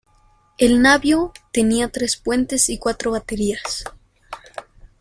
El 0.57 0.81
navío 0.81 1.31
tenía 1.51 1.91
tres 1.91 2.17
puentes 2.17 2.69
y 2.69 2.79
cuatro 2.79 3.11
baterías. 3.11 3.83